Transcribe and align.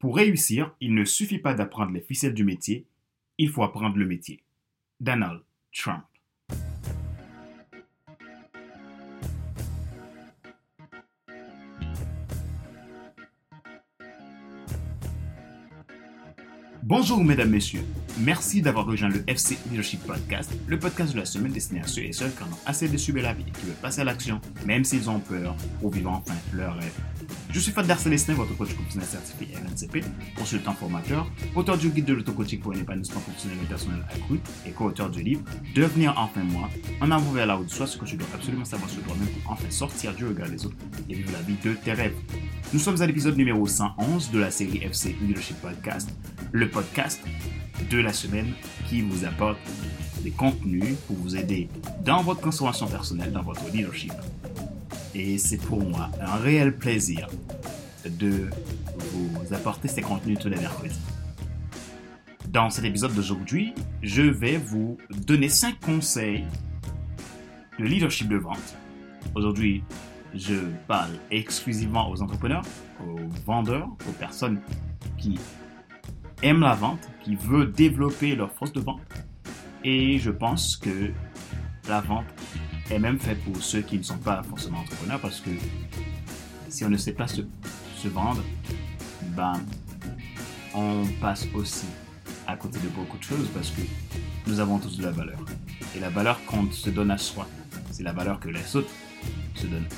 Pour 0.00 0.16
réussir, 0.16 0.74
il 0.80 0.94
ne 0.94 1.04
suffit 1.04 1.38
pas 1.38 1.52
d'apprendre 1.52 1.92
les 1.92 2.00
ficelles 2.00 2.32
du 2.32 2.42
métier, 2.42 2.86
il 3.36 3.50
faut 3.50 3.62
apprendre 3.62 3.98
le 3.98 4.06
métier. 4.06 4.42
Donald 4.98 5.42
Trump. 5.74 6.04
Bonjour 16.90 17.22
mesdames, 17.22 17.50
messieurs. 17.50 17.84
Merci 18.18 18.62
d'avoir 18.62 18.84
rejoint 18.84 19.10
le 19.10 19.22
FC 19.28 19.56
Leadership 19.70 20.04
Podcast, 20.04 20.50
le 20.66 20.76
podcast 20.76 21.12
de 21.12 21.20
la 21.20 21.24
semaine 21.24 21.52
destiné 21.52 21.82
à 21.82 21.86
ceux 21.86 22.02
et 22.02 22.12
celles 22.12 22.34
qui 22.34 22.42
en 22.42 22.46
ont 22.46 22.58
assez 22.66 22.88
de 22.88 22.96
subir 22.96 23.22
la 23.22 23.32
vie 23.32 23.44
et 23.46 23.52
qui 23.52 23.64
veulent 23.64 23.76
passer 23.76 24.00
à 24.00 24.04
l'action, 24.04 24.40
même 24.66 24.82
s'ils 24.82 25.08
ont 25.08 25.20
peur, 25.20 25.54
pour 25.80 25.92
vivre 25.92 26.10
enfin 26.10 26.34
leur 26.52 26.74
rêve. 26.74 26.92
Je 27.52 27.60
suis 27.60 27.70
Fadler 27.70 27.94
Célestin, 27.94 28.34
votre 28.34 28.56
coach 28.56 28.74
professionnel 28.74 29.06
certifié 29.06 29.54
RNCP, 29.54 30.04
consultant 30.36 30.72
formateur, 30.72 31.30
auteur 31.54 31.78
du 31.78 31.90
guide 31.90 32.06
de 32.06 32.14
l'auto-coaching 32.14 32.58
pour 32.58 32.72
un 32.72 32.80
épanouissement 32.80 33.20
professionnel 33.20 33.58
et 33.62 33.66
personnel 33.66 34.00
accru 34.12 34.40
et 34.66 34.72
co-auteur 34.72 35.10
du 35.10 35.22
livre 35.22 35.42
Devenir 35.76 36.14
enfin 36.16 36.42
moi, 36.42 36.68
en 37.00 37.12
avant 37.12 37.30
vers 37.30 37.46
la 37.46 37.56
haute 37.56 37.70
soi, 37.70 37.86
ce 37.86 37.98
que 37.98 38.04
tu 38.04 38.16
dois 38.16 38.26
absolument 38.34 38.64
savoir 38.64 38.90
sur 38.90 39.00
toi-même 39.02 39.28
pour 39.28 39.52
enfin 39.52 39.70
sortir 39.70 40.12
du 40.12 40.26
regard 40.26 40.50
des 40.50 40.66
autres 40.66 40.76
et 41.08 41.14
vivre 41.14 41.30
la 41.30 41.42
vie 41.42 41.56
de 41.62 41.72
tes 41.74 41.92
rêves. 41.92 42.16
Nous 42.72 42.80
sommes 42.80 43.00
à 43.00 43.06
l'épisode 43.06 43.36
numéro 43.36 43.64
111 43.64 44.32
de 44.32 44.38
la 44.40 44.50
série 44.50 44.78
FC 44.78 45.16
Leadership 45.20 45.60
Podcast, 45.60 46.10
le 46.52 46.68
podcast 46.68 47.22
de 47.90 47.98
la 47.98 48.12
semaine 48.12 48.52
qui 48.88 49.02
vous 49.02 49.24
apporte 49.24 49.58
des 50.22 50.30
contenus 50.30 50.96
pour 51.06 51.16
vous 51.16 51.36
aider 51.36 51.68
dans 52.04 52.22
votre 52.22 52.40
transformation 52.40 52.86
personnelle, 52.86 53.32
dans 53.32 53.42
votre 53.42 53.66
leadership 53.70 54.12
et 55.14 55.38
c'est 55.38 55.58
pour 55.58 55.82
moi 55.82 56.10
un 56.20 56.36
réel 56.36 56.76
plaisir 56.76 57.28
de 58.04 58.48
vous 59.12 59.54
apporter 59.54 59.88
ces 59.88 60.02
contenus 60.02 60.38
tous 60.38 60.48
les 60.48 60.56
mercredis. 60.56 61.00
Dans 62.48 62.70
cet 62.70 62.84
épisode 62.84 63.14
d'aujourd'hui, 63.14 63.74
je 64.02 64.22
vais 64.22 64.56
vous 64.56 64.98
donner 65.26 65.48
5 65.48 65.78
conseils 65.80 66.44
de 67.78 67.84
leadership 67.84 68.28
de 68.28 68.36
vente. 68.36 68.76
Aujourd'hui, 69.34 69.82
je 70.34 70.54
parle 70.86 71.10
exclusivement 71.30 72.10
aux 72.10 72.22
entrepreneurs, 72.22 72.64
aux 73.04 73.18
vendeurs, 73.44 73.88
aux 74.08 74.12
personnes 74.12 74.60
qui 75.18 75.38
aiment 76.42 76.60
la 76.60 76.74
vente, 76.74 77.08
qui 77.22 77.34
veulent 77.36 77.72
développer 77.72 78.34
leur 78.34 78.52
force 78.52 78.72
de 78.72 78.80
vente. 78.80 79.00
Et 79.84 80.18
je 80.18 80.30
pense 80.30 80.76
que 80.76 81.12
la 81.88 82.00
vente 82.00 82.26
est 82.90 82.98
même 82.98 83.18
fait 83.18 83.34
pour 83.34 83.62
ceux 83.62 83.82
qui 83.82 83.98
ne 83.98 84.02
sont 84.02 84.18
pas 84.18 84.42
forcément 84.42 84.78
entrepreneurs 84.78 85.20
parce 85.20 85.40
que 85.40 85.50
si 86.68 86.84
on 86.84 86.90
ne 86.90 86.96
sait 86.96 87.12
pas 87.12 87.26
se, 87.26 87.42
vendre, 88.08 88.42
ben, 89.36 89.52
on 90.74 91.04
passe 91.20 91.46
aussi 91.54 91.86
à 92.46 92.56
côté 92.56 92.78
de 92.78 92.88
beaucoup 92.88 93.18
de 93.18 93.22
choses 93.22 93.48
parce 93.54 93.70
que 93.70 93.82
nous 94.46 94.60
avons 94.60 94.78
tous 94.78 94.98
de 94.98 95.02
la 95.02 95.10
valeur. 95.10 95.38
Et 95.96 96.00
la 96.00 96.10
valeur 96.10 96.44
qu'on 96.46 96.70
se 96.70 96.90
donne 96.90 97.10
à 97.10 97.18
soi, 97.18 97.46
c'est 97.90 98.02
la 98.02 98.12
valeur 98.12 98.40
que 98.40 98.48
les 98.48 98.76
autres 98.76 98.90
se 99.54 99.66
donnent 99.66 99.88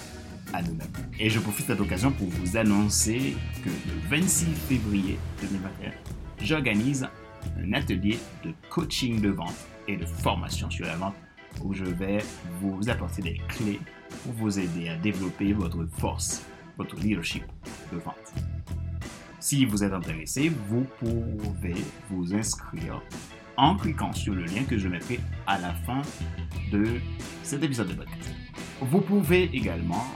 à 0.52 0.62
nous-mêmes. 0.62 0.88
Et 1.18 1.30
je 1.30 1.38
profite 1.38 1.68
de 1.68 1.72
cette 1.72 1.80
occasion 1.80 2.10
pour 2.12 2.28
vous 2.28 2.56
annoncer 2.56 3.36
que 3.64 3.68
le 3.68 4.08
26 4.10 4.46
février 4.68 5.18
2021, 5.40 5.90
j'organise 6.44 7.08
un 7.58 7.72
atelier 7.72 8.18
de 8.44 8.52
coaching 8.70 9.20
de 9.20 9.30
vente 9.30 9.66
et 9.88 9.96
de 9.96 10.06
formation 10.06 10.70
sur 10.70 10.86
la 10.86 10.96
vente 10.96 11.14
où 11.62 11.72
je 11.74 11.84
vais 11.84 12.18
vous 12.60 12.88
apporter 12.88 13.22
des 13.22 13.40
clés 13.48 13.80
pour 14.22 14.32
vous 14.32 14.58
aider 14.58 14.88
à 14.88 14.96
développer 14.96 15.52
votre 15.52 15.84
force, 15.98 16.44
votre 16.76 16.96
leadership 16.96 17.44
de 17.92 17.98
vente. 17.98 18.34
Si 19.40 19.64
vous 19.64 19.82
êtes 19.82 19.92
intéressé, 19.92 20.52
vous 20.68 20.86
pouvez 20.98 21.74
vous 22.10 22.34
inscrire 22.34 23.02
en 23.56 23.76
cliquant 23.76 24.12
sur 24.12 24.34
le 24.34 24.44
lien 24.44 24.64
que 24.64 24.78
je 24.78 24.88
mettrai 24.88 25.20
à 25.46 25.58
la 25.58 25.74
fin 25.74 26.02
de 26.70 27.00
cet 27.42 27.62
épisode 27.62 27.88
de 27.88 27.94
podcast. 27.94 28.30
Vous 28.80 29.00
pouvez 29.00 29.44
également 29.52 30.06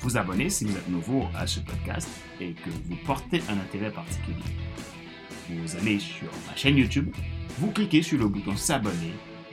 vous 0.00 0.16
abonner 0.16 0.48
si 0.48 0.64
vous 0.64 0.76
êtes 0.76 0.88
nouveau 0.88 1.26
à 1.36 1.46
ce 1.46 1.60
podcast 1.60 2.08
et 2.40 2.52
que 2.52 2.70
vous 2.70 2.96
portez 3.04 3.42
un 3.48 3.58
intérêt 3.58 3.90
particulier. 3.90 4.42
Vous 5.50 5.76
allez 5.76 5.98
sur 5.98 6.28
ma 6.46 6.54
chaîne 6.54 6.76
YouTube, 6.76 7.10
vous 7.58 7.72
cliquez 7.72 8.02
sur 8.02 8.18
le 8.18 8.28
bouton 8.28 8.56
s'abonner 8.56 9.12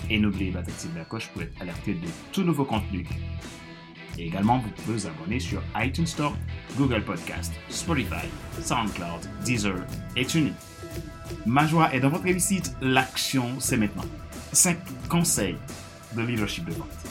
et 0.10 0.20
n'oubliez 0.20 0.52
pas 0.52 0.62
d'activer 0.62 1.00
la 1.00 1.06
coche 1.06 1.28
pour 1.30 1.42
être 1.42 1.60
alerté 1.60 1.96
de 1.96 2.08
tout 2.32 2.44
nouveau 2.44 2.66
contenu. 2.66 3.06
Et 4.18 4.28
également, 4.28 4.60
vous 4.60 4.70
pouvez 4.70 4.98
vous 4.98 5.08
abonner 5.08 5.40
sur 5.40 5.62
iTunes 5.76 6.06
Store, 6.06 6.36
Google 6.78 7.04
Podcast, 7.04 7.54
Spotify, 7.70 8.28
SoundCloud, 8.62 9.28
Deezer 9.44 9.76
et 10.16 10.26
TuneIn. 10.26 10.54
Ma 11.46 11.66
joie 11.66 11.94
est 11.94 12.00
dans 12.00 12.10
votre 12.10 12.24
réussite, 12.24 12.76
l'action 12.82 13.60
c'est 13.60 13.78
maintenant. 13.78 14.06
5 14.54 14.78
conseils 15.10 15.58
de 16.16 16.22
leadership 16.22 16.66
de 16.66 16.74
vente. 16.74 17.07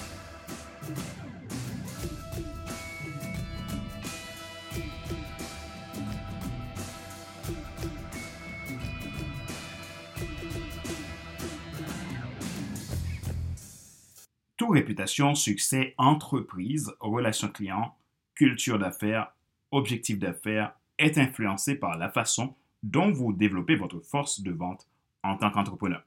Réputation, 14.70 15.34
succès, 15.34 15.94
entreprise, 15.98 16.94
relations 17.00 17.48
clients, 17.48 17.96
culture 18.34 18.78
d'affaires, 18.78 19.32
objectif 19.70 20.18
d'affaires 20.18 20.74
est 20.98 21.18
influencé 21.18 21.74
par 21.74 21.96
la 21.98 22.10
façon 22.10 22.54
dont 22.82 23.10
vous 23.10 23.32
développez 23.32 23.76
votre 23.76 24.00
force 24.00 24.40
de 24.40 24.52
vente 24.52 24.86
en 25.22 25.36
tant 25.36 25.50
qu'entrepreneur. 25.50 26.04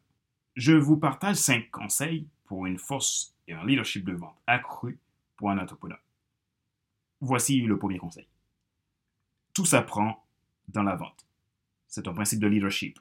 Je 0.56 0.74
vous 0.74 0.98
partage 0.98 1.36
cinq 1.36 1.70
conseils 1.72 2.28
pour 2.46 2.66
une 2.66 2.80
force 2.80 3.36
et 3.48 3.54
un 3.54 3.66
leadership 3.66 4.06
de 4.06 4.14
vente 4.14 4.38
accru 4.48 5.00
pour 5.36 5.50
un 5.52 5.58
entrepreneur. 5.58 6.00
Voici 7.22 7.62
le 7.62 7.78
premier 7.78 7.98
conseil. 7.98 8.28
Tout 9.54 9.66
s'apprend 9.66 10.26
dans 10.70 10.84
la 10.84 10.96
vente. 10.96 11.28
C'est 11.88 12.08
un 12.08 12.14
principe 12.14 12.40
de 12.40 12.48
leadership. 12.48 13.00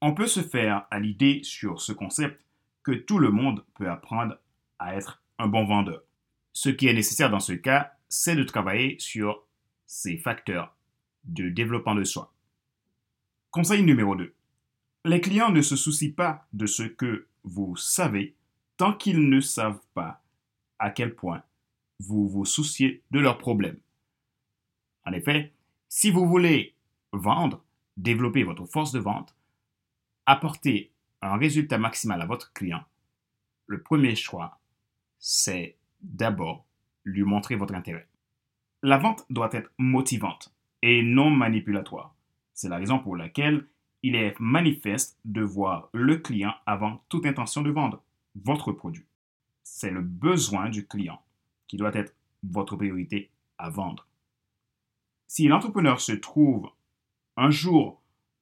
On 0.00 0.14
peut 0.14 0.26
se 0.26 0.42
faire 0.42 0.86
à 0.90 0.98
l'idée 0.98 1.40
sur 1.42 1.80
ce 1.80 1.92
concept 1.92 2.40
que 2.82 2.92
tout 2.92 3.18
le 3.18 3.30
monde 3.30 3.64
peut 3.74 3.88
apprendre 3.88 4.38
à 4.78 4.96
être 4.96 5.22
un 5.38 5.48
bon 5.48 5.64
vendeur. 5.64 6.02
Ce 6.52 6.68
qui 6.68 6.88
est 6.88 6.94
nécessaire 6.94 7.30
dans 7.30 7.40
ce 7.40 7.52
cas, 7.52 7.92
c'est 8.08 8.36
de 8.36 8.44
travailler 8.44 8.96
sur 8.98 9.44
ces 9.86 10.16
facteurs 10.16 10.74
de 11.24 11.48
développement 11.48 11.94
de 11.94 12.04
soi. 12.04 12.32
Conseil 13.50 13.82
numéro 13.82 14.16
2. 14.16 14.34
Les 15.04 15.20
clients 15.20 15.50
ne 15.50 15.62
se 15.62 15.76
soucient 15.76 16.14
pas 16.14 16.46
de 16.52 16.66
ce 16.66 16.82
que 16.82 17.28
vous 17.44 17.76
savez 17.76 18.34
tant 18.76 18.92
qu'ils 18.92 19.28
ne 19.28 19.40
savent 19.40 19.80
pas 19.94 20.22
à 20.78 20.90
quel 20.90 21.14
point 21.14 21.42
vous 22.00 22.28
vous 22.28 22.44
souciez 22.44 23.02
de 23.10 23.20
leurs 23.20 23.38
problèmes. 23.38 23.78
En 25.04 25.12
effet, 25.12 25.52
si 25.88 26.10
vous 26.10 26.26
voulez 26.26 26.74
vendre, 27.12 27.64
développer 27.96 28.42
votre 28.42 28.66
force 28.66 28.92
de 28.92 28.98
vente, 28.98 29.34
apporter 30.26 30.92
un 31.22 31.36
résultat 31.36 31.78
maximal 31.78 32.20
à 32.20 32.26
votre 32.26 32.52
client, 32.52 32.84
le 33.66 33.82
premier 33.82 34.14
choix 34.16 34.58
c'est 35.28 35.76
d'abord 36.02 36.64
lui 37.02 37.24
montrer 37.24 37.56
votre 37.56 37.74
intérêt. 37.74 38.06
La 38.84 38.96
vente 38.96 39.26
doit 39.28 39.48
être 39.50 39.72
motivante 39.76 40.54
et 40.82 41.02
non 41.02 41.30
manipulatoire. 41.30 42.14
C'est 42.54 42.68
la 42.68 42.76
raison 42.76 43.00
pour 43.00 43.16
laquelle 43.16 43.66
il 44.04 44.14
est 44.14 44.38
manifeste 44.38 45.18
de 45.24 45.42
voir 45.42 45.88
le 45.92 46.18
client 46.18 46.54
avant 46.64 47.02
toute 47.08 47.26
intention 47.26 47.62
de 47.62 47.72
vendre 47.72 48.04
votre 48.36 48.70
produit. 48.70 49.04
C'est 49.64 49.90
le 49.90 50.00
besoin 50.00 50.68
du 50.68 50.86
client 50.86 51.20
qui 51.66 51.76
doit 51.76 51.96
être 51.96 52.14
votre 52.44 52.76
priorité 52.76 53.32
à 53.58 53.68
vendre. 53.68 54.06
Si 55.26 55.48
l'entrepreneur 55.48 56.00
se 56.00 56.12
trouve 56.12 56.70
un 57.36 57.50
jour 57.50 58.00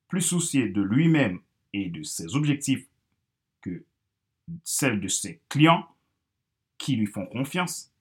plus 0.09 0.21
soucié 0.21 0.69
de 0.69 0.83
lui-même 0.83 1.41
et 1.73 1.89
de 1.89 2.03
ses 2.03 2.37
objectifs 2.37 2.87
que 3.63 3.87
celle 4.65 5.01
de 5.01 5.09
ses 5.09 5.41
clients, 5.49 5.89
qui 6.79 6.97
lui 6.97 7.07
font 7.07 7.27
confiance, 7.27 7.93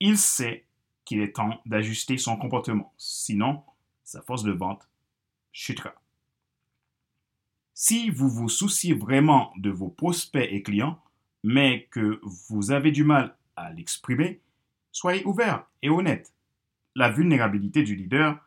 il 0.00 0.18
sait 0.18 0.64
qu'il 1.04 1.20
est 1.20 1.36
temps 1.36 1.60
d'ajuster 1.66 2.18
son 2.18 2.36
comportement, 2.36 2.92
sinon 2.98 3.62
sa 4.04 4.22
force 4.22 4.42
de 4.42 4.52
vente 4.52 4.88
chutera. 5.52 5.94
Si 7.74 8.10
vous 8.10 8.28
vous 8.28 8.48
souciez 8.48 8.94
vraiment 8.94 9.52
de 9.56 9.70
vos 9.70 9.88
prospects 9.88 10.48
et 10.50 10.62
clients, 10.62 11.02
mais 11.42 11.88
que 11.90 12.20
vous 12.48 12.70
avez 12.70 12.90
du 12.90 13.04
mal 13.04 13.36
à 13.54 13.72
l'exprimer, 13.72 14.40
soyez 14.92 15.24
ouvert 15.24 15.66
et 15.82 15.90
honnête. 15.90 16.32
La 16.94 17.10
vulnérabilité 17.10 17.82
du 17.82 17.94
leader 17.94 18.38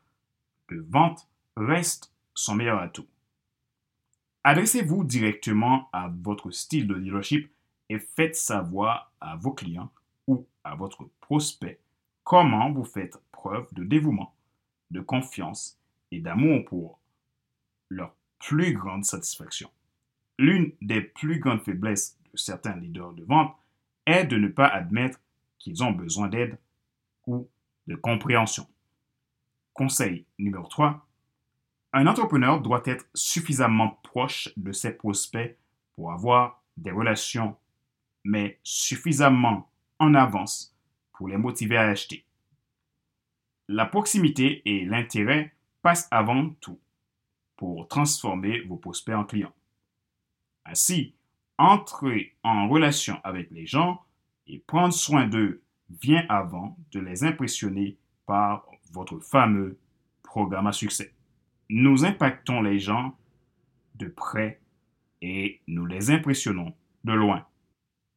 de 0.70 0.86
vente 0.90 1.30
reste 1.56 2.12
son 2.34 2.56
meilleur 2.56 2.80
atout. 2.80 3.06
Adressez-vous 4.44 5.04
directement 5.04 5.90
à 5.94 6.12
votre 6.22 6.50
style 6.52 6.88
de 6.88 6.96
leadership 6.96 7.52
et 7.90 8.00
faites 8.00 8.36
savoir 8.36 9.12
à 9.20 9.36
vos 9.36 9.52
clients 9.52 9.92
ou 10.28 10.46
à 10.64 10.76
votre 10.76 11.10
prospect 11.20 11.80
comment 12.24 12.72
vous 12.72 12.86
faites 12.86 13.18
preuve 13.32 13.68
de 13.74 13.84
dévouement, 13.84 14.36
de 14.92 15.02
confiance 15.02 15.80
et 16.12 16.20
d'amour 16.20 16.66
pour 16.66 17.00
leur 17.90 18.16
plus 18.40 18.74
grande 18.74 19.06
satisfaction. 19.06 19.70
L'une 20.38 20.72
des 20.82 21.02
plus 21.02 21.40
grandes 21.40 21.62
faiblesses 21.62 22.18
de 22.32 22.38
certains 22.38 22.76
leaders 22.76 23.14
de 23.14 23.24
vente 23.24 23.56
est 24.06 24.26
de 24.26 24.38
ne 24.38 24.48
pas 24.48 24.68
admettre 24.68 25.20
qu'ils 25.58 25.84
ont 25.84 25.92
besoin 25.92 26.30
d'aide 26.30 26.58
ou 27.28 27.50
de 27.88 27.96
compréhension. 27.96 28.68
Conseil 29.74 30.26
numéro 30.38 30.68
3. 30.68 31.06
Un 31.94 32.08
entrepreneur 32.08 32.62
doit 32.62 32.84
être 32.86 33.06
suffisamment 33.14 34.00
proche 34.04 34.50
de 34.58 34.72
ses 34.72 34.92
prospects 34.92 35.58
pour 35.96 36.12
avoir 36.12 36.64
des 36.78 36.92
relations, 36.92 37.56
mais 38.24 38.60
suffisamment 38.64 39.70
en 40.00 40.14
avance 40.14 40.76
pour 41.14 41.28
les 41.28 41.38
motiver 41.38 41.78
à 41.78 41.90
acheter. 41.90 42.26
La 43.68 43.86
proximité 43.86 44.62
et 44.66 44.86
l'intérêt 44.86 45.54
passent 45.82 46.08
avant 46.12 46.50
tout 46.62 46.80
pour 47.56 47.88
transformer 47.88 48.62
vos 48.62 48.78
prospects 48.78 49.16
en 49.16 49.26
clients. 49.26 49.54
Ainsi, 50.66 51.14
entrer 51.58 52.36
en 52.44 52.70
relation 52.70 53.20
avec 53.24 53.52
les 53.52 53.66
gens 53.66 54.02
et 54.48 54.60
prendre 54.60 54.94
soin 54.94 55.28
d'eux 55.28 55.62
vient 56.02 56.26
avant 56.30 56.78
de 56.92 57.00
les 57.00 57.24
impressionner 57.24 57.98
par 58.26 58.66
votre 58.92 59.20
fameux 59.20 59.78
programme 60.24 60.68
à 60.68 60.72
succès. 60.72 61.14
Nous 61.70 62.06
impactons 62.06 62.62
les 62.62 62.80
gens 62.80 63.16
de 63.96 64.08
près 64.08 64.62
et 65.22 65.60
nous 65.68 65.86
les 65.86 66.12
impressionnons 66.12 66.74
de 67.04 67.14
loin. 67.14 67.46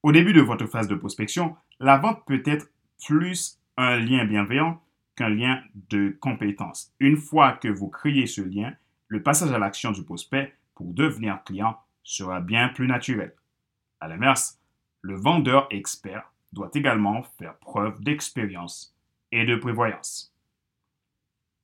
Au 0.03 0.11
début 0.11 0.33
de 0.33 0.41
votre 0.41 0.67
phase 0.67 0.89
de 0.89 0.97
prospection, 0.97 1.57
la 1.79 1.97
vente 1.97 2.25
peut 2.27 2.43
être 2.45 2.67
plus 3.07 3.61
un 3.77 3.97
lien 3.97 4.25
bienveillant 4.25 4.83
qu'un 5.15 5.29
lien 5.29 5.63
de 5.91 6.17
compétence. 6.21 6.93
Une 6.99 7.17
fois 7.17 7.53
que 7.53 7.69
vous 7.69 7.89
créez 7.89 8.27
ce 8.27 8.41
lien, 8.41 8.75
le 9.07 9.23
passage 9.23 9.53
à 9.53 9.59
l'action 9.59 9.93
du 9.93 10.03
prospect 10.03 10.57
pour 10.75 10.93
devenir 10.93 11.45
client 11.45 11.79
sera 12.03 12.41
bien 12.41 12.69
plus 12.69 12.89
naturel. 12.89 13.33
À 14.01 14.09
l'inverse, 14.09 14.59
le 15.03 15.15
vendeur 15.15 15.69
expert 15.71 16.33
doit 16.53 16.71
également 16.75 17.23
faire 17.39 17.57
preuve 17.59 18.03
d'expérience 18.03 18.97
et 19.31 19.45
de 19.45 19.55
prévoyance. 19.55 20.35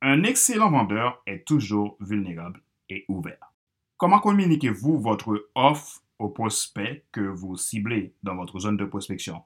Un 0.01 0.23
excellent 0.23 0.71
vendeur 0.71 1.21
est 1.27 1.45
toujours 1.45 1.97
vulnérable 1.99 2.63
et 2.89 3.05
ouvert. 3.09 3.53
Comment 3.97 4.21
communiquez-vous 4.21 5.01
votre 5.01 5.49
offre 5.57 6.03
aux 6.19 6.29
prospects 6.29 7.05
que 7.13 7.21
vous 7.21 7.57
ciblez 7.57 8.15
dans 8.23 8.37
votre 8.37 8.59
zone 8.59 8.77
de 8.77 8.85
prospection? 8.85 9.43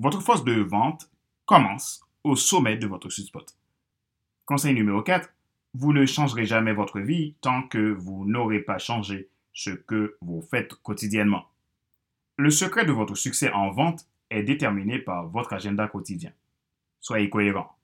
Votre 0.00 0.20
force 0.20 0.44
de 0.44 0.60
vente 0.60 1.10
commence 1.46 2.04
au 2.24 2.36
sommet 2.36 2.76
de 2.76 2.86
votre 2.86 3.10
sweet 3.10 3.26
spot. 3.26 3.56
Conseil 4.44 4.74
numéro 4.74 5.02
4, 5.02 5.28
vous 5.74 5.92
ne 5.92 6.04
changerez 6.04 6.44
jamais 6.44 6.72
votre 6.72 7.00
vie 7.00 7.34
tant 7.40 7.62
que 7.62 7.92
vous 7.92 8.24
n'aurez 8.26 8.60
pas 8.60 8.78
changé 8.78 9.28
ce 9.52 9.70
que 9.70 10.16
vous 10.20 10.42
faites 10.42 10.74
quotidiennement. 10.74 11.46
Le 12.36 12.50
secret 12.50 12.84
de 12.84 12.92
votre 12.92 13.14
succès 13.14 13.52
en 13.52 13.70
vente 13.70 14.06
est 14.30 14.42
déterminé 14.42 14.98
par 14.98 15.28
votre 15.28 15.52
agenda 15.52 15.86
quotidien. 15.88 16.32
Soyez 17.00 17.28
cohérent. 17.28 17.76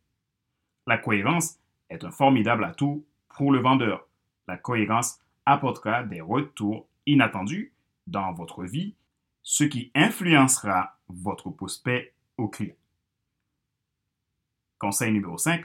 La 0.86 0.98
cohérence 0.98 1.58
est 1.90 2.04
un 2.04 2.10
formidable 2.10 2.64
atout 2.64 3.04
pour 3.28 3.52
le 3.52 3.60
vendeur. 3.60 4.06
La 4.46 4.56
cohérence 4.56 5.20
apportera 5.46 6.02
des 6.02 6.20
retours 6.20 6.86
inattendus 7.06 7.72
dans 8.10 8.32
votre 8.32 8.64
vie, 8.64 8.94
ce 9.42 9.64
qui 9.64 9.90
influencera 9.94 10.98
votre 11.08 11.50
prospect 11.50 12.14
au 12.36 12.48
client. 12.48 12.74
Conseil 14.78 15.12
numéro 15.12 15.38
5. 15.38 15.64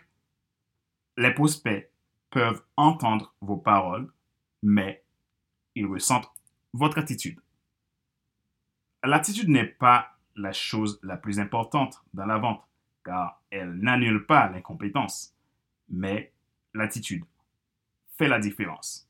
Les 1.18 1.34
prospects 1.34 1.92
peuvent 2.30 2.64
entendre 2.78 3.34
vos 3.42 3.58
paroles, 3.58 4.12
mais 4.64 5.04
ils 5.76 5.86
ressentent 5.86 6.32
votre 6.74 6.98
attitude. 6.98 7.40
L'attitude 9.04 9.50
n'est 9.50 9.66
pas 9.66 10.18
la 10.36 10.54
chose 10.54 11.00
la 11.04 11.18
plus 11.18 11.40
importante 11.40 12.04
dans 12.14 12.26
la 12.26 12.40
vente, 12.40 12.64
car 13.04 13.42
elle 13.52 13.74
n'annule 13.74 14.26
pas 14.26 14.50
l'incompétence, 14.50 15.36
mais 15.90 16.34
l'attitude 16.74 17.26
fait 18.18 18.28
la 18.28 18.40
différence. 18.40 19.08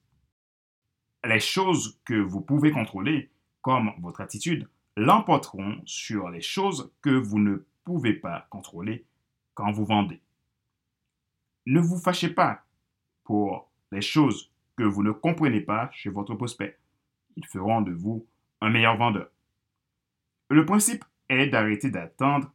Les 1.25 1.39
choses 1.39 1.99
que 2.05 2.15
vous 2.15 2.41
pouvez 2.41 2.71
contrôler, 2.71 3.29
comme 3.61 3.91
votre 4.01 4.21
attitude, 4.21 4.67
l'emporteront 4.97 5.81
sur 5.85 6.29
les 6.29 6.41
choses 6.41 6.91
que 7.01 7.09
vous 7.09 7.39
ne 7.39 7.65
pouvez 7.85 8.13
pas 8.13 8.47
contrôler 8.49 9.05
quand 9.53 9.71
vous 9.71 9.85
vendez. 9.85 10.21
Ne 11.65 11.79
vous 11.79 11.97
fâchez 11.97 12.29
pas 12.29 12.65
pour 13.23 13.71
les 13.91 14.01
choses 14.01 14.51
que 14.75 14.83
vous 14.83 15.03
ne 15.03 15.11
comprenez 15.11 15.61
pas 15.61 15.89
chez 15.93 16.09
votre 16.09 16.35
prospect. 16.35 16.77
Ils 17.37 17.45
feront 17.45 17.81
de 17.81 17.93
vous 17.93 18.27
un 18.61 18.69
meilleur 18.69 18.97
vendeur. 18.97 19.29
Le 20.49 20.65
principe 20.65 21.05
est 21.29 21.47
d'arrêter 21.47 21.89
d'attendre 21.89 22.51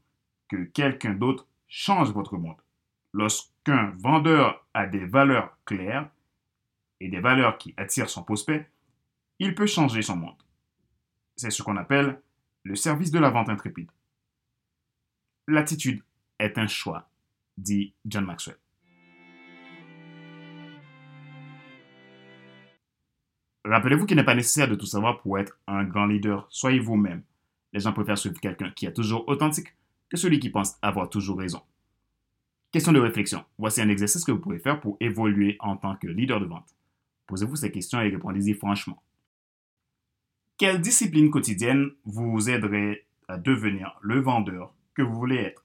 que 0.48 0.64
quelqu'un 0.64 1.14
d'autre 1.14 1.46
change 1.68 2.10
votre 2.12 2.36
monde. 2.36 2.60
Lorsqu'un 3.12 3.94
vendeur 3.98 4.66
a 4.74 4.86
des 4.86 5.06
valeurs 5.06 5.56
claires 5.64 6.10
et 7.00 7.08
des 7.08 7.20
valeurs 7.20 7.58
qui 7.58 7.74
attirent 7.76 8.10
son 8.10 8.22
prospect, 8.22 8.68
il 9.38 9.54
peut 9.54 9.66
changer 9.66 10.02
son 10.02 10.16
monde. 10.16 10.42
C'est 11.36 11.50
ce 11.50 11.62
qu'on 11.62 11.76
appelle 11.76 12.20
le 12.64 12.74
service 12.74 13.10
de 13.10 13.18
la 13.18 13.30
vente 13.30 13.48
intrépide. 13.48 13.90
L'attitude 15.46 16.02
est 16.38 16.58
un 16.58 16.66
choix, 16.66 17.08
dit 17.56 17.94
John 18.04 18.24
Maxwell. 18.24 18.58
Rappelez-vous 23.64 24.06
qu'il 24.06 24.16
n'est 24.16 24.24
pas 24.24 24.34
nécessaire 24.34 24.68
de 24.68 24.74
tout 24.74 24.86
savoir 24.86 25.20
pour 25.20 25.38
être 25.38 25.58
un 25.66 25.84
grand 25.84 26.06
leader. 26.06 26.46
Soyez 26.50 26.78
vous-même. 26.78 27.22
Les 27.72 27.80
gens 27.80 27.92
préfèrent 27.92 28.18
suivre 28.18 28.40
quelqu'un 28.40 28.70
qui 28.70 28.86
est 28.86 28.92
toujours 28.92 29.28
authentique 29.28 29.74
que 30.08 30.16
celui 30.16 30.40
qui 30.40 30.48
pense 30.48 30.78
avoir 30.80 31.10
toujours 31.10 31.38
raison. 31.38 31.62
Question 32.72 32.92
de 32.92 33.00
réflexion. 33.00 33.44
Voici 33.58 33.80
un 33.82 33.88
exercice 33.88 34.24
que 34.24 34.32
vous 34.32 34.40
pouvez 34.40 34.58
faire 34.58 34.80
pour 34.80 34.96
évoluer 35.00 35.56
en 35.60 35.76
tant 35.76 35.96
que 35.96 36.06
leader 36.06 36.40
de 36.40 36.46
vente. 36.46 36.77
Posez-vous 37.28 37.56
ces 37.56 37.70
questions 37.70 38.00
et 38.00 38.08
répondez-y 38.08 38.54
franchement. 38.54 39.02
Quelle 40.56 40.80
discipline 40.80 41.30
quotidienne 41.30 41.90
vous 42.04 42.50
aiderait 42.50 43.06
à 43.28 43.36
devenir 43.36 43.98
le 44.00 44.18
vendeur 44.18 44.74
que 44.94 45.02
vous 45.02 45.14
voulez 45.14 45.36
être? 45.36 45.64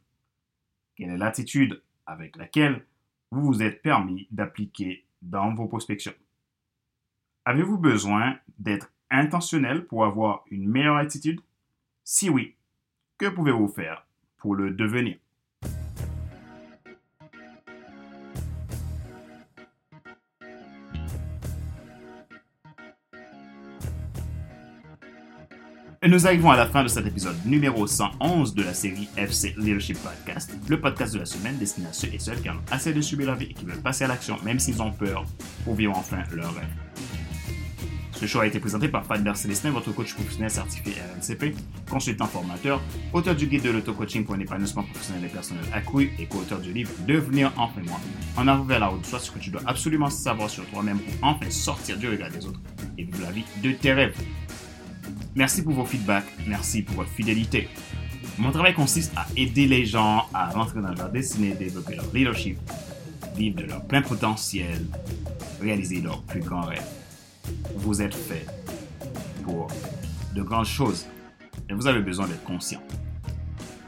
Quelle 0.95 1.09
est 1.09 1.17
l'attitude 1.17 1.81
avec 2.05 2.35
laquelle 2.35 2.85
vous 3.31 3.41
vous 3.41 3.63
êtes 3.63 3.81
permis 3.81 4.27
d'appliquer 4.29 5.05
dans 5.21 5.55
vos 5.55 5.67
prospections? 5.67 6.13
Avez-vous 7.45 7.77
besoin 7.77 8.37
d'être 8.59 8.91
intentionnel 9.09 9.85
pour 9.87 10.03
avoir 10.03 10.43
une 10.51 10.67
meilleure 10.67 10.97
attitude? 10.97 11.39
Si 12.03 12.29
oui, 12.29 12.55
que 13.17 13.29
pouvez-vous 13.29 13.69
faire 13.69 14.05
pour 14.37 14.53
le 14.53 14.71
devenir? 14.71 15.17
Nous 26.09 26.27
arrivons 26.27 26.51
à 26.51 26.57
la 26.57 26.65
fin 26.65 26.83
de 26.83 26.89
cet 26.89 27.07
épisode 27.07 27.35
numéro 27.45 27.87
111 27.87 28.53
de 28.55 28.63
la 28.63 28.73
série 28.73 29.07
FC 29.15 29.55
Leadership 29.57 29.97
Podcast, 29.99 30.53
le 30.67 30.79
podcast 30.79 31.13
de 31.13 31.19
la 31.19 31.25
semaine 31.25 31.57
destiné 31.57 31.87
à 31.87 31.93
ceux 31.93 32.09
et 32.13 32.19
celles 32.19 32.41
qui 32.41 32.49
ont 32.49 32.59
assez 32.71 32.93
de 32.93 32.99
subir 32.99 33.27
la 33.27 33.35
vie 33.35 33.45
et 33.45 33.53
qui 33.53 33.63
veulent 33.63 33.81
passer 33.81 34.03
à 34.03 34.07
l'action 34.07 34.37
même 34.43 34.59
s'ils 34.59 34.81
ont 34.81 34.91
peur 34.91 35.23
pour 35.63 35.75
vivre 35.75 35.97
enfin 35.97 36.23
leur 36.33 36.53
rêve. 36.55 36.67
Ce 38.23 38.27
show 38.27 38.41
a 38.41 38.47
été 38.47 38.59
présenté 38.59 38.87
par 38.87 39.05
Fadler 39.05 39.33
Célestin, 39.35 39.71
votre 39.71 39.91
coach 39.91 40.13
professionnel 40.13 40.51
certifié 40.51 40.93
RNCP, 40.93 41.55
consultant 41.89 42.27
formateur, 42.27 42.81
auteur 43.11 43.35
du 43.35 43.47
guide 43.47 43.63
de 43.63 43.71
l'auto-coaching 43.71 44.23
pour 44.23 44.35
un 44.35 44.39
épanouissement 44.39 44.83
professionnel 44.83 45.25
et 45.25 45.29
personnel 45.33 45.63
accru 45.73 46.13
et 46.19 46.25
co-auteur 46.25 46.59
du 46.59 46.71
livre 46.71 46.91
Devenir 47.07 47.51
enfin 47.57 47.81
moi. 47.85 47.99
En 48.37 48.47
avant 48.47 48.63
vers 48.63 48.79
la 48.79 48.87
route, 48.87 49.05
soit 49.05 49.19
ce 49.19 49.31
que 49.31 49.39
tu 49.39 49.49
dois 49.49 49.61
absolument 49.65 50.09
savoir 50.09 50.49
sur 50.49 50.65
toi-même 50.67 50.99
pour 50.99 51.27
enfin 51.27 51.49
sortir 51.49 51.97
du 51.97 52.07
regard 52.07 52.29
des 52.29 52.45
autres 52.45 52.61
et 52.97 53.03
vivre 53.03 53.23
la 53.23 53.31
vie 53.31 53.45
de 53.61 53.71
tes 53.71 53.93
rêves. 53.93 54.15
Merci 55.35 55.63
pour 55.63 55.73
vos 55.73 55.85
feedbacks, 55.85 56.31
merci 56.45 56.83
pour 56.83 56.97
votre 56.97 57.09
fidélité. 57.09 57.67
Mon 58.37 58.51
travail 58.51 58.73
consiste 58.73 59.11
à 59.15 59.25
aider 59.35 59.67
les 59.67 59.85
gens 59.85 60.27
à 60.33 60.49
rentrer 60.49 60.81
dans 60.81 60.93
leur 60.93 61.09
destinée, 61.09 61.55
développer 61.55 61.95
leur 61.95 62.05
leadership, 62.13 62.57
vivre 63.35 63.57
de 63.57 63.63
leur 63.63 63.83
plein 63.85 64.03
potentiel, 64.03 64.85
réaliser 65.59 66.01
leurs 66.01 66.21
plus 66.21 66.41
grands 66.41 66.61
rêves. 66.61 66.85
Vous 67.77 68.01
êtes 68.01 68.13
fait 68.13 68.45
pour 69.43 69.67
de 70.35 70.41
grandes 70.43 70.65
choses 70.65 71.07
et 71.67 71.73
vous 71.73 71.87
avez 71.87 72.01
besoin 72.01 72.27
d'être 72.27 72.43
conscient. 72.43 72.81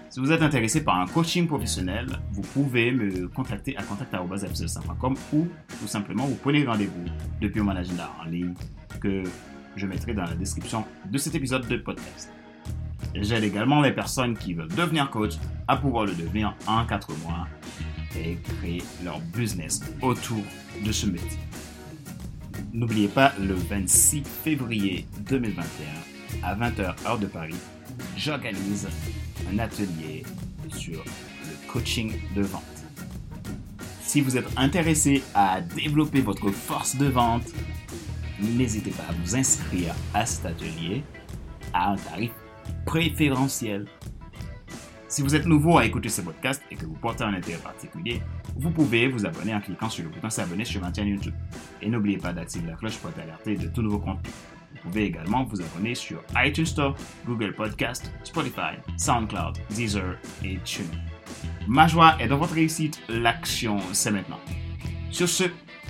Si 0.10 0.20
vous 0.20 0.32
êtes 0.32 0.42
intéressé 0.42 0.84
par 0.84 1.00
un 1.00 1.06
coaching 1.08 1.46
professionnel, 1.46 2.08
vous 2.32 2.42
pouvez 2.42 2.92
me 2.92 3.28
contacter 3.28 3.76
à 3.78 3.84
contact.fcl5.com 3.84 5.16
ou 5.34 5.48
tout 5.80 5.88
simplement 5.88 6.26
vous 6.26 6.36
prenez 6.36 6.66
rendez-vous 6.66 7.06
depuis 7.42 7.62
mon 7.62 7.76
agenda 7.76 8.12
en 8.20 8.30
ligne 8.30 8.54
que 9.00 9.24
je 9.76 9.86
mettrai 9.86 10.14
dans 10.14 10.24
la 10.24 10.36
description 10.36 10.86
de 11.06 11.18
cet 11.18 11.36
épisode 11.36 11.68
de 11.68 11.78
podcast. 11.78 12.32
J'aide 13.14 13.44
également 13.44 13.82
les 13.82 13.92
personnes 13.92 14.38
qui 14.38 14.54
veulent 14.54 14.74
devenir 14.76 15.10
coach 15.10 15.34
à 15.68 15.78
pouvoir 15.78 16.06
le 16.06 16.14
devenir 16.14 16.56
en 16.68 16.86
4 16.86 17.12
mois 17.24 17.48
et 18.18 18.38
créer 18.58 18.84
leur 19.04 19.20
business 19.20 19.82
autour 20.02 20.44
de 20.84 20.92
ce 20.92 21.08
métier. 21.08 21.40
N'oubliez 22.74 23.08
pas, 23.08 23.34
le 23.40 23.54
26 23.54 24.24
février 24.44 25.08
2021, 25.30 25.64
à 26.44 26.56
20h 26.56 27.06
heure 27.06 27.20
de 27.20 27.28
Paris, 27.28 27.56
j'organise 28.18 28.88
un 29.52 29.60
atelier 29.60 30.24
sur 30.70 31.04
le 31.04 31.72
coaching 31.72 32.14
de 32.36 32.42
vente. 32.42 32.64
Si 34.02 34.22
vous 34.22 34.38
êtes 34.38 34.48
intéressé 34.58 35.24
à 35.34 35.62
développer 35.62 36.22
votre 36.22 36.50
force 36.50 36.96
de 36.96 37.08
vente, 37.08 37.54
n'hésitez 38.40 38.92
pas 38.92 39.04
à 39.10 39.14
vous 39.14 39.36
inscrire 39.36 39.94
à 40.14 40.26
cet 40.26 40.46
atelier 40.46 41.04
à 41.74 41.92
un 41.92 41.96
tarif 41.96 42.32
préférentiel. 42.86 43.88
Si 45.08 45.22
vous 45.22 45.36
êtes 45.36 45.46
nouveau 45.46 45.78
à 45.78 45.86
écouter 45.86 46.10
ce 46.10 46.22
podcast 46.22 46.62
et 46.72 46.76
que 46.76 46.86
vous 46.86 46.96
portez 46.96 47.24
un 47.24 47.34
intérêt 47.34 47.60
particulier, 47.60 48.22
vous 48.58 48.72
pouvez 48.72 49.08
vous 49.08 49.26
abonner 49.26 49.54
en 49.54 49.62
cliquant 49.62 49.90
sur 49.90 50.04
le 50.04 50.10
bouton 50.10 50.30
s'abonner 50.30 50.66
sur 50.66 50.82
ma 50.82 50.94
chaîne 50.94 51.08
YouTube. 51.08 51.34
Et 51.82 51.90
n'oubliez 51.90 52.18
pas 52.18 52.34
d'activer 52.34 52.68
la 52.68 52.76
cloche 52.76 52.98
pour 52.98 53.12
être 53.12 53.20
alerté 53.20 53.56
de 53.56 53.68
tous 53.68 53.82
nouveaux 53.82 54.00
contenus. 54.00 54.34
Vous 54.74 54.90
pouvez 54.90 55.06
également 55.06 55.44
vous 55.46 55.62
abonner 55.62 55.96
sur 55.96 56.22
iTunes 56.36 56.66
Store, 56.66 56.96
Google 57.26 57.54
Podcast, 57.54 58.12
Spotify, 58.24 58.76
SoundCloud, 58.98 59.58
Deezer 59.70 60.18
et 60.44 60.58
TuneIn. 60.66 61.00
Ma 61.68 61.88
joie 61.88 62.16
est 62.20 62.28
dans 62.28 62.38
votre 62.38 62.54
réussite, 62.54 63.02
l'action 63.10 63.78
c'est 63.94 64.12
maintenant. 64.12 64.40
Sur 65.12 65.30
ce, 65.30 65.46